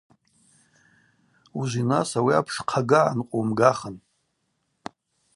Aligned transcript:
Ужвинас 1.59 2.09
ауи 2.17 2.33
апш 2.39 2.55
хъагагӏа 2.69 3.01
нкъвуымгахын. 3.17 3.95